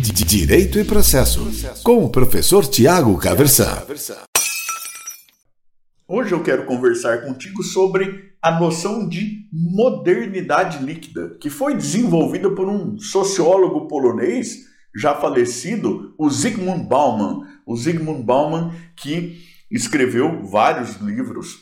[0.00, 1.50] Direito e Processo,
[1.82, 3.82] com o professor Tiago Caversan.
[6.06, 12.68] Hoje eu quero conversar contigo sobre a noção de modernidade líquida, que foi desenvolvida por
[12.68, 17.44] um sociólogo polonês já falecido, o Zygmunt Bauman.
[17.66, 21.58] O Zygmunt Bauman que escreveu vários livros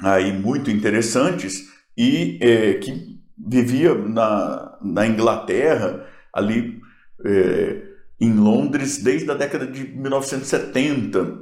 [0.00, 1.68] aí muito interessantes
[1.98, 6.81] e é, que vivia na, na Inglaterra, ali
[7.24, 7.82] é,
[8.20, 11.40] em Londres, desde a década de 1970,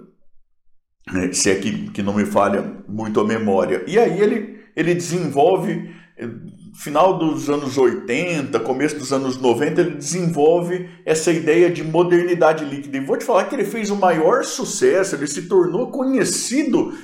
[1.12, 3.84] né, se é que, que não me falha muito a memória.
[3.86, 6.28] E aí ele, ele desenvolve, é,
[6.74, 12.96] final dos anos 80, começo dos anos 90, ele desenvolve essa ideia de modernidade líquida.
[12.96, 16.94] E vou te falar que ele fez o maior sucesso, ele se tornou conhecido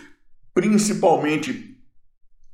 [0.54, 1.76] principalmente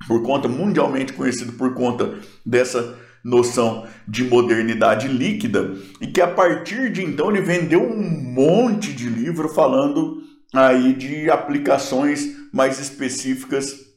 [0.09, 6.91] por conta, mundialmente conhecido por conta dessa noção de modernidade líquida, e que a partir
[6.91, 13.93] de então ele vendeu um monte de livro falando aí de aplicações mais específicas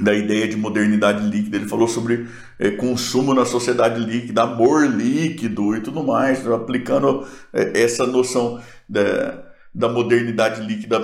[0.00, 1.56] da ideia de modernidade líquida.
[1.56, 2.26] Ele falou sobre
[2.58, 9.42] é, consumo na sociedade líquida, amor líquido e tudo mais, aplicando é, essa noção da,
[9.74, 11.00] da modernidade líquida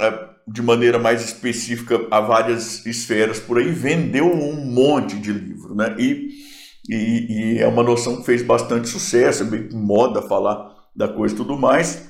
[0.00, 5.74] é, de maneira mais específica a várias esferas por aí, vendeu um monte de livro,
[5.74, 5.96] né?
[5.98, 6.28] E,
[6.88, 11.34] e, e é uma noção que fez bastante sucesso, é bem moda falar da coisa
[11.34, 12.08] e tudo mais,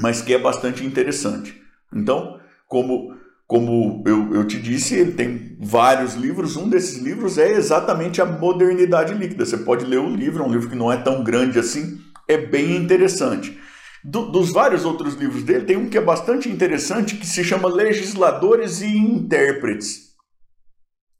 [0.00, 1.60] mas que é bastante interessante.
[1.94, 3.14] Então, como,
[3.46, 8.26] como eu, eu te disse, ele tem vários livros, um desses livros é exatamente a
[8.26, 9.46] modernidade líquida.
[9.46, 12.36] Você pode ler o livro, é um livro que não é tão grande assim, é
[12.36, 13.58] bem interessante.
[14.04, 17.68] Do, dos vários outros livros dele, tem um que é bastante interessante que se chama
[17.68, 20.08] Legisladores e Intérpretes,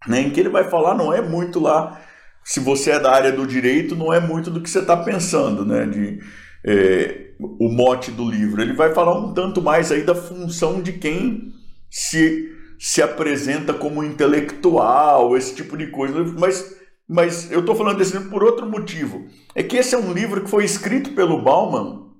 [0.06, 2.00] né, em que ele vai falar, não é muito lá,
[2.48, 5.66] se você é da área do direito, não é muito do que você está pensando,
[5.66, 6.18] né, de,
[6.64, 8.62] é, o mote do livro.
[8.62, 11.52] Ele vai falar um tanto mais aí da função de quem
[11.90, 16.78] se, se apresenta como intelectual, esse tipo de coisa, mas
[17.10, 19.26] mas eu estou falando desse livro por outro motivo.
[19.54, 22.12] É que esse é um livro que foi escrito pelo Bauman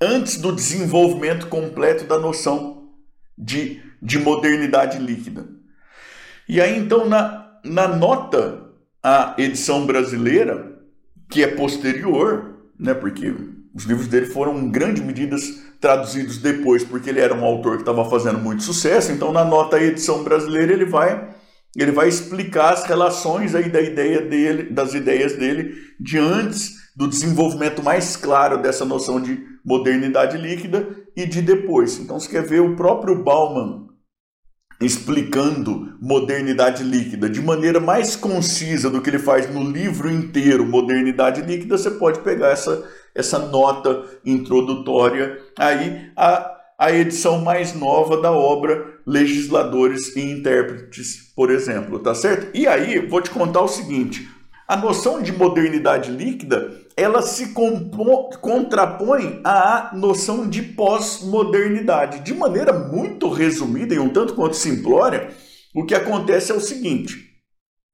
[0.00, 2.88] antes do desenvolvimento completo da noção
[3.36, 5.48] de, de modernidade líquida.
[6.48, 8.67] E aí, então, na, na nota
[9.08, 10.78] à edição brasileira,
[11.30, 13.34] que é posterior, né, porque
[13.74, 15.36] os livros dele foram em grande medida
[15.80, 19.80] traduzidos depois, porque ele era um autor que estava fazendo muito sucesso, então na nota
[19.80, 21.36] edição brasileira ele vai
[21.76, 27.06] ele vai explicar as relações aí da ideia dele, das ideias dele de antes do
[27.06, 31.98] desenvolvimento mais claro dessa noção de modernidade líquida e de depois.
[31.98, 33.87] Então, você quer ver o próprio Bauman
[34.80, 41.42] explicando modernidade líquida de maneira mais concisa do que ele faz no livro inteiro Modernidade
[41.42, 48.30] Líquida, você pode pegar essa, essa nota introdutória aí a, a edição mais nova da
[48.30, 52.56] obra Legisladores e Intérpretes, por exemplo, tá certo?
[52.56, 54.28] E aí, vou te contar o seguinte,
[54.66, 57.54] a noção de modernidade líquida ela se
[58.40, 62.24] contrapõe à noção de pós-modernidade.
[62.24, 65.30] De maneira muito resumida e um tanto quanto simplória,
[65.72, 67.14] o que acontece é o seguinte: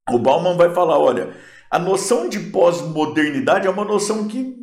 [0.09, 1.35] o Bauman vai falar, olha,
[1.69, 4.57] a noção de pós-modernidade é uma noção que,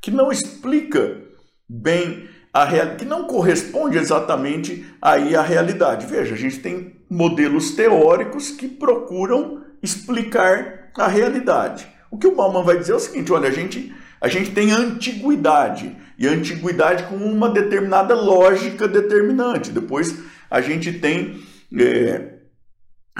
[0.00, 1.22] que não explica
[1.68, 6.06] bem a real, que não corresponde exatamente aí à realidade.
[6.06, 11.95] Veja, a gente tem modelos teóricos que procuram explicar a realidade.
[12.10, 14.70] O que o Bauman vai dizer é o seguinte: olha, a gente, a gente tem
[14.70, 19.70] antiguidade, e antiguidade com uma determinada lógica determinante.
[19.70, 20.18] Depois
[20.50, 21.40] a gente tem
[21.78, 22.36] é,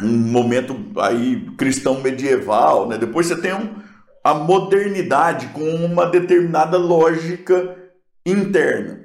[0.02, 2.98] um momento aí cristão medieval, né?
[2.98, 3.76] depois você tem um,
[4.22, 7.76] a modernidade com uma determinada lógica
[8.24, 9.00] interna,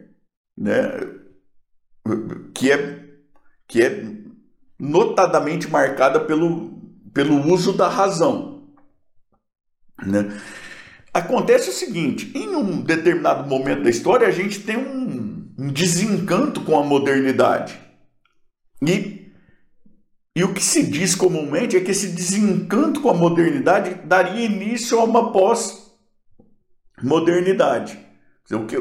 [0.57, 0.91] né?
[2.53, 2.99] que, é,
[3.67, 4.03] que é
[4.79, 6.81] notadamente marcada pelo,
[7.13, 8.50] pelo uso da razão.
[10.05, 10.37] Né?
[11.13, 16.61] Acontece o seguinte: em um determinado momento da história, a gente tem um, um desencanto
[16.61, 17.77] com a modernidade.
[18.81, 19.29] E,
[20.35, 24.97] e o que se diz comumente é que esse desencanto com a modernidade daria início
[24.99, 27.99] a uma pós-modernidade.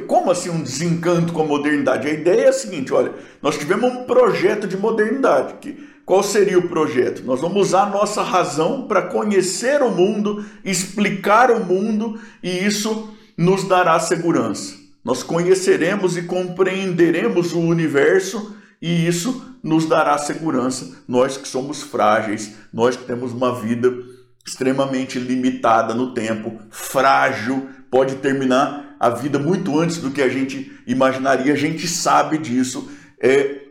[0.07, 2.09] Como assim um desencanto com a modernidade?
[2.09, 3.13] A ideia é a seguinte: olha,
[3.43, 7.23] nós tivemos um projeto de modernidade que qual seria o projeto?
[7.23, 13.15] Nós vamos usar a nossa razão para conhecer o mundo, explicar o mundo e isso
[13.39, 14.75] nos dará segurança.
[15.05, 21.01] Nós conheceremos e compreenderemos o universo e isso nos dará segurança.
[21.07, 23.97] Nós que somos frágeis, nós que temos uma vida
[24.45, 30.73] extremamente limitada no tempo, frágil, pode terminar a vida muito antes do que a gente
[30.89, 31.53] imaginaria.
[31.53, 32.91] A gente sabe disso.
[33.23, 33.70] É,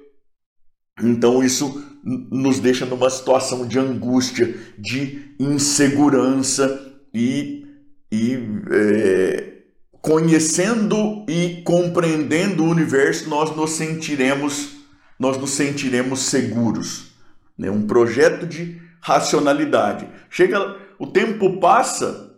[1.01, 7.68] então isso nos deixa numa situação de angústia, de insegurança e,
[8.12, 8.40] e
[8.72, 9.54] é,
[10.01, 14.78] conhecendo e compreendendo o universo, nós nos sentiremos,
[15.19, 17.12] nós nos sentiremos seguros.
[17.57, 17.69] Né?
[17.69, 20.07] Um projeto de racionalidade.
[20.30, 22.34] Chega, o tempo passa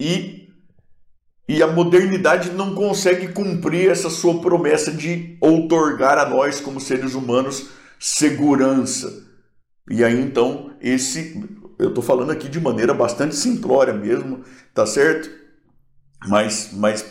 [0.00, 0.38] e
[1.50, 7.14] e a modernidade não consegue cumprir essa sua promessa de outorgar a nós como seres
[7.14, 9.26] humanos segurança.
[9.90, 14.40] E aí então esse eu estou falando aqui de maneira bastante simplória mesmo,
[14.74, 15.30] tá certo?
[16.26, 17.04] Mas, mas,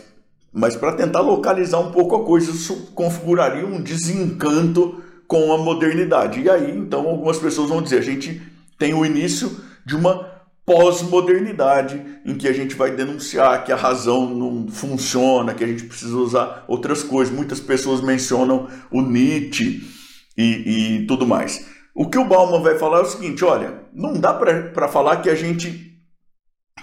[0.51, 6.42] mas para tentar localizar um pouco a coisa, isso configuraria um desencanto com a modernidade.
[6.42, 8.42] E aí, então, algumas pessoas vão dizer: a gente
[8.78, 9.56] tem o início
[9.86, 10.36] de uma
[10.66, 15.86] pós-modernidade, em que a gente vai denunciar que a razão não funciona, que a gente
[15.86, 17.33] precisa usar outras coisas.
[17.33, 19.96] Muitas pessoas mencionam o Nietzsche
[20.38, 21.68] e, e tudo mais.
[21.95, 25.30] O que o Bauman vai falar é o seguinte: olha, não dá para falar que
[25.30, 25.88] a gente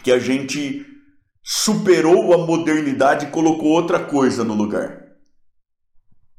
[0.03, 0.85] que a gente
[1.43, 5.05] superou a modernidade e colocou outra coisa no lugar.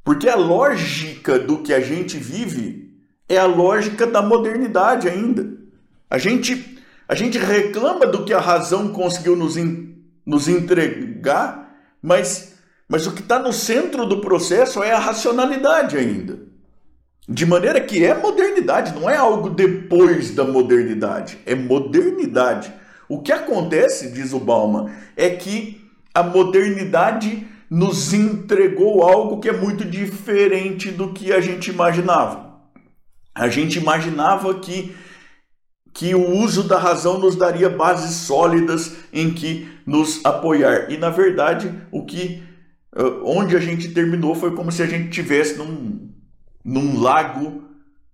[0.04, 2.92] Porque a lógica do que a gente vive
[3.28, 5.58] é a lógica da modernidade ainda.
[6.10, 9.96] A gente, a gente reclama do que a razão conseguiu nos, in,
[10.26, 16.40] nos entregar, mas, mas o que está no centro do processo é a racionalidade ainda.
[17.28, 22.72] De maneira que é modernidade, não é algo depois da modernidade, é modernidade.
[23.10, 25.82] O que acontece, diz o Bauman, é que
[26.14, 32.46] a modernidade nos entregou algo que é muito diferente do que a gente imaginava.
[33.34, 34.96] A gente imaginava que,
[35.94, 40.92] que o uso da razão nos daria bases sólidas em que nos apoiar.
[40.92, 42.44] E na verdade, o que
[42.96, 46.05] eh, onde a gente terminou foi como se a gente tivesse num,
[46.66, 47.64] num lago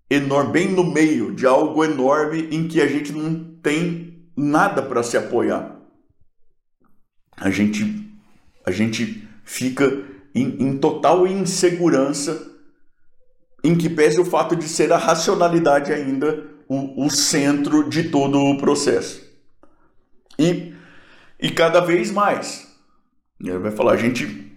[0.09, 5.01] enorme, bem no meio de algo enorme em que a gente não tem nada para
[5.01, 5.79] se apoiar.
[7.37, 8.11] A gente,
[8.65, 10.03] a gente fica
[10.35, 12.51] em, em total insegurança,
[13.63, 18.37] em que pese o fato de ser a racionalidade ainda o, o centro de todo
[18.37, 19.21] o processo.
[20.37, 20.73] E,
[21.39, 22.67] e cada vez mais,
[23.39, 24.51] ele vai falar, a gente,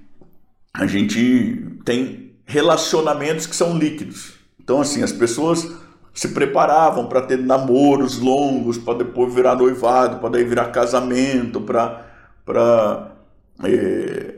[0.72, 4.34] a gente tem relacionamentos que são líquidos.
[4.60, 5.72] Então, assim, as pessoas
[6.12, 13.16] se preparavam para ter namoros longos, para depois virar noivado, para daí virar casamento, para
[13.64, 14.36] é,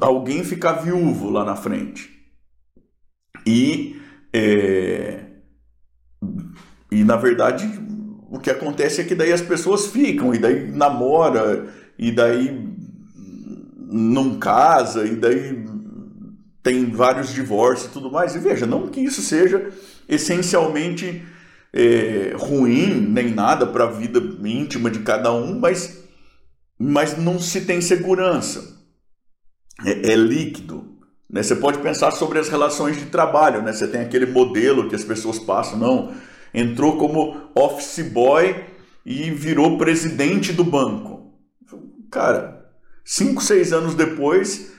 [0.00, 2.10] alguém ficar viúvo lá na frente.
[3.46, 4.00] E
[4.32, 5.24] é,
[6.90, 7.68] e na verdade
[8.30, 11.66] o que acontece é que daí as pessoas ficam e daí namora
[11.98, 12.68] e daí
[13.92, 15.64] não casa e daí
[16.62, 18.34] tem vários divórcios e tudo mais.
[18.34, 19.70] E veja, não que isso seja
[20.08, 21.22] essencialmente
[21.72, 26.04] é, ruim nem nada para a vida íntima de cada um, mas,
[26.78, 28.78] mas não se tem segurança.
[29.84, 30.98] É, é líquido.
[31.28, 31.42] Né?
[31.42, 33.62] Você pode pensar sobre as relações de trabalho.
[33.62, 33.72] Né?
[33.72, 36.12] Você tem aquele modelo que as pessoas passam, não,
[36.52, 38.64] entrou como office boy
[39.06, 41.32] e virou presidente do banco.
[42.10, 42.66] Cara,
[43.04, 44.72] cinco, seis anos depois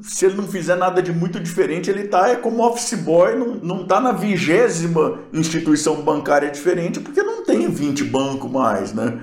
[0.00, 3.82] se ele não fizer nada de muito diferente, ele está é como office boy, não
[3.82, 9.20] está na vigésima instituição bancária diferente, porque não tem 20 bancos mais, né?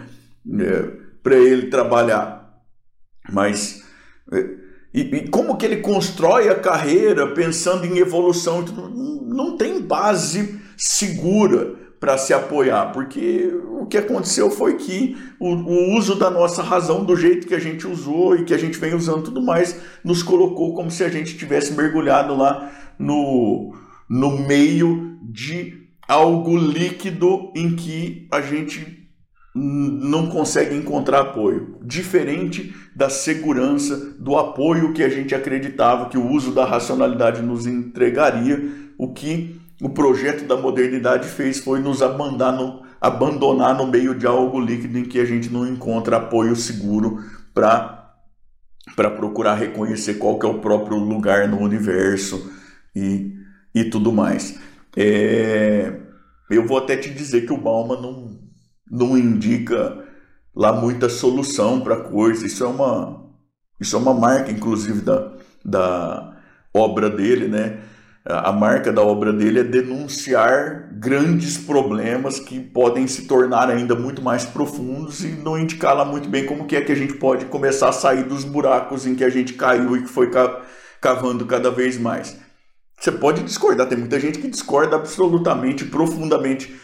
[0.59, 0.91] É,
[1.23, 2.61] para ele trabalhar.
[3.31, 3.83] Mas.
[4.31, 4.59] É,
[4.93, 8.61] e, e, como que ele constrói a carreira pensando em evolução?
[8.61, 15.97] Não tem base segura para se apoiar, porque o que aconteceu foi que o, o,
[15.97, 18.93] uso da nossa razão, do jeito que a gente usou e que a gente vem
[18.93, 23.75] usando tudo mais, nos colocou como se a gente tivesse mergulhado lá no,
[24.09, 28.99] no meio de algo líquido em que a gente
[29.53, 31.77] não consegue encontrar apoio.
[31.83, 37.67] Diferente da segurança, do apoio que a gente acreditava que o uso da racionalidade nos
[37.67, 44.13] entregaria, o que o projeto da modernidade fez foi nos abandonar no, abandonar no meio
[44.13, 47.97] de algo líquido em que a gente não encontra apoio seguro para
[48.95, 52.51] para procurar reconhecer qual que é o próprio lugar no universo
[52.95, 53.33] e,
[53.73, 54.59] e tudo mais.
[54.97, 55.95] É,
[56.49, 58.39] eu vou até te dizer que o Bauman não,
[58.89, 60.03] não indica
[60.55, 62.45] lá muita solução para coisa.
[62.45, 63.19] Isso é uma
[63.79, 65.31] isso é uma marca, inclusive, da,
[65.63, 66.37] da
[66.73, 67.79] obra dele, né?
[68.25, 74.21] A marca da obra dele é denunciar grandes problemas que podem se tornar ainda muito
[74.21, 77.45] mais profundos e não indicar lá muito bem como que é que a gente pode
[77.45, 80.29] começar a sair dos buracos em que a gente caiu e que foi
[80.99, 82.37] cavando cada vez mais.
[82.99, 86.77] Você pode discordar, tem muita gente que discorda absolutamente, profundamente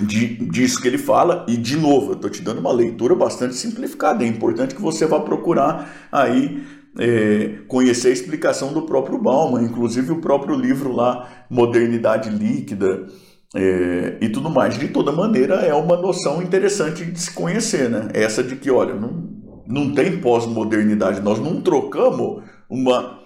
[0.00, 1.44] de, disso que ele fala.
[1.48, 4.22] E, de novo, eu estou te dando uma leitura bastante simplificada.
[4.22, 6.64] É importante que você vá procurar aí
[6.98, 13.06] é, conhecer a explicação do próprio Bauman, inclusive o próprio livro lá, Modernidade Líquida.
[13.54, 14.78] É, e tudo mais.
[14.78, 18.08] De toda maneira, é uma noção interessante de se conhecer, né?
[18.14, 19.28] Essa de que, olha, não,
[19.66, 23.18] não tem pós-modernidade, nós não trocamos uma,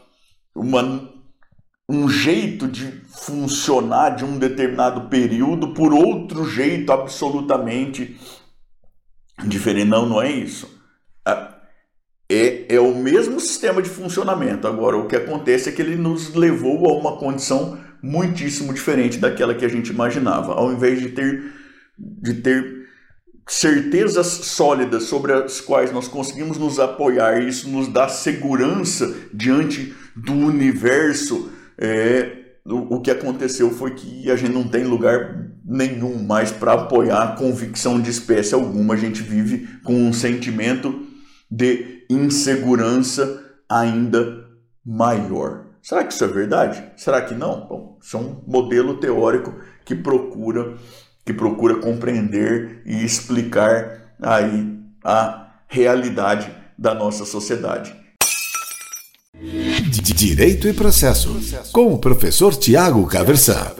[0.57, 1.13] uma
[1.89, 8.19] um jeito de funcionar de um determinado período por outro jeito absolutamente
[9.47, 9.89] diferente.
[9.89, 10.74] Não, não é isso.
[12.29, 14.67] É, é o mesmo sistema de funcionamento.
[14.67, 19.55] Agora, o que acontece é que ele nos levou a uma condição muitíssimo diferente daquela
[19.55, 20.55] que a gente imaginava.
[20.55, 21.43] Ao invés de ter,
[21.99, 22.85] de ter
[23.47, 30.33] certezas sólidas sobre as quais nós conseguimos nos apoiar, isso nos dá segurança diante do
[30.33, 36.51] universo é, o, o que aconteceu foi que a gente não tem lugar nenhum mais
[36.51, 38.95] para apoiar a convicção de espécie alguma.
[38.95, 41.07] A gente vive com um sentimento
[41.57, 44.45] de insegurança ainda
[44.85, 45.67] maior.
[45.81, 46.83] Será que isso é verdade?
[46.97, 47.67] Será que não?
[47.67, 50.77] Bom, isso é um modelo teórico que procura
[51.25, 57.95] que procura compreender e explicar aí a realidade da nossa sociedade.
[60.15, 61.41] Direito e Processo,
[61.73, 63.73] com o professor Tiago Caversan.